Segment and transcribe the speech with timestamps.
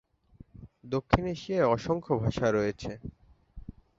[0.85, 2.91] দক্ষিণ এশিয়ায় অসংখ্য ভাষা রয়েছে।